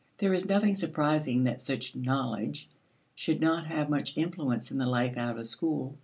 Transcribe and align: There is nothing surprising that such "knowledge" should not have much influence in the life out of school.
There 0.17 0.33
is 0.33 0.49
nothing 0.49 0.73
surprising 0.73 1.43
that 1.43 1.61
such 1.61 1.95
"knowledge" 1.95 2.67
should 3.13 3.39
not 3.39 3.67
have 3.67 3.87
much 3.91 4.17
influence 4.17 4.71
in 4.71 4.79
the 4.79 4.87
life 4.87 5.15
out 5.15 5.37
of 5.37 5.45
school. 5.45 5.95